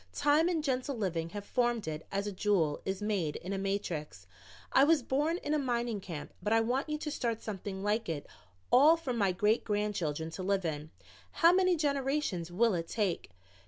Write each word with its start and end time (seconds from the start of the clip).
"Time 0.15 0.49
and 0.49 0.63
gentle 0.63 0.95
living 0.97 1.29
have 1.29 1.45
formed 1.45 1.87
it 1.87 2.07
as 2.11 2.25
a 2.25 2.31
jewel 2.31 2.81
is 2.85 3.03
made 3.03 3.35
in 3.35 3.53
a 3.53 3.57
matrix. 3.59 4.25
I 4.71 4.83
was 4.83 5.03
born 5.03 5.37
in 5.37 5.53
a 5.53 5.59
mining 5.59 6.01
camp, 6.01 6.33
but 6.41 6.51
I 6.51 6.59
want 6.59 6.89
you 6.89 6.97
to 6.97 7.11
start 7.11 7.43
something 7.43 7.83
like 7.83 8.09
it 8.09 8.25
all 8.71 8.97
for 8.97 9.13
my 9.13 9.31
great 9.31 9.63
grandchildren 9.63 10.31
to 10.31 10.41
live 10.41 10.65
in. 10.65 10.89
How 11.33 11.53
many 11.53 11.75
generations 11.75 12.51
will 12.51 12.73
it 12.73 12.87
take?" 12.87 13.29